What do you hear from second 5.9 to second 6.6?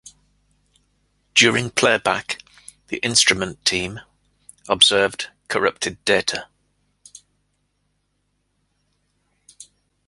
data.